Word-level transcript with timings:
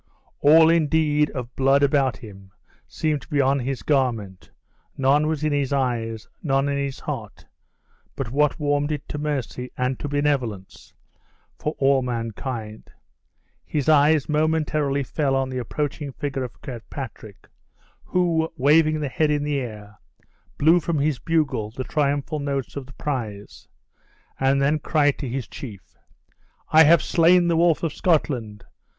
All, 0.39 0.67
indeed, 0.71 1.29
of 1.29 1.55
blood 1.55 1.83
about 1.83 2.17
him 2.17 2.49
seemed 2.87 3.21
to 3.21 3.27
be 3.27 3.39
on 3.39 3.59
his 3.59 3.83
garment; 3.83 4.49
none 4.97 5.27
was 5.27 5.43
in 5.43 5.53
his 5.53 5.71
eyes, 5.71 6.27
none 6.41 6.67
in 6.67 6.75
his 6.75 7.01
heart 7.01 7.45
but 8.15 8.31
what 8.31 8.59
warmed 8.59 8.91
it 8.91 9.07
to 9.09 9.19
mercy 9.19 9.69
and 9.77 9.99
to 9.99 10.07
benevolence 10.09 10.95
for 11.59 11.75
all 11.77 12.01
mankind. 12.01 12.91
His 13.63 13.87
eyes 13.87 14.27
momentarily 14.27 15.03
fell 15.03 15.35
on 15.35 15.49
the 15.49 15.59
approaching 15.59 16.11
figure 16.13 16.43
of 16.43 16.61
Kirkpatrick, 16.61 17.47
who, 18.05 18.51
waving 18.57 19.01
the 19.01 19.07
head 19.07 19.29
in 19.29 19.43
the 19.43 19.59
air, 19.59 19.99
blew 20.57 20.79
from 20.79 20.97
his 20.97 21.19
bugle 21.19 21.69
the 21.69 21.83
triumphal 21.83 22.39
notes 22.39 22.75
of 22.75 22.87
the 22.87 22.93
Pryse, 22.93 23.67
and 24.39 24.59
then 24.59 24.79
cried 24.79 25.19
to 25.19 25.29
his 25.29 25.47
chief: 25.47 25.95
"I 26.69 26.85
have 26.85 27.03
slain 27.03 27.47
the 27.49 27.55
wolf 27.57 27.83
of 27.83 27.93
Scotland! 27.93 28.65